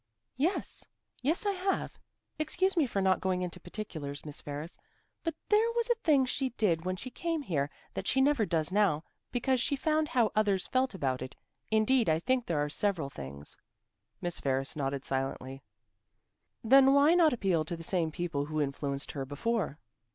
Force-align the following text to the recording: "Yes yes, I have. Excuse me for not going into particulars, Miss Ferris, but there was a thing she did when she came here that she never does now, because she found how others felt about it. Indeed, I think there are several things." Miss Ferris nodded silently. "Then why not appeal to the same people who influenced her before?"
"Yes 0.37 0.83
yes, 1.21 1.45
I 1.45 1.51
have. 1.51 1.99
Excuse 2.39 2.75
me 2.75 2.87
for 2.87 3.03
not 3.03 3.21
going 3.21 3.43
into 3.43 3.59
particulars, 3.59 4.25
Miss 4.25 4.41
Ferris, 4.41 4.79
but 5.23 5.35
there 5.49 5.69
was 5.75 5.91
a 5.91 5.95
thing 6.01 6.25
she 6.25 6.49
did 6.57 6.85
when 6.85 6.95
she 6.95 7.11
came 7.11 7.43
here 7.43 7.69
that 7.93 8.07
she 8.07 8.19
never 8.19 8.43
does 8.43 8.71
now, 8.71 9.03
because 9.31 9.59
she 9.61 9.75
found 9.75 10.07
how 10.07 10.31
others 10.35 10.65
felt 10.65 10.95
about 10.95 11.21
it. 11.21 11.35
Indeed, 11.69 12.09
I 12.09 12.17
think 12.17 12.47
there 12.47 12.57
are 12.63 12.67
several 12.67 13.11
things." 13.11 13.55
Miss 14.21 14.39
Ferris 14.39 14.75
nodded 14.75 15.05
silently. 15.05 15.61
"Then 16.63 16.93
why 16.95 17.13
not 17.13 17.31
appeal 17.31 17.63
to 17.65 17.75
the 17.77 17.83
same 17.83 18.09
people 18.09 18.45
who 18.45 18.59
influenced 18.59 19.11
her 19.11 19.23
before?" 19.23 19.77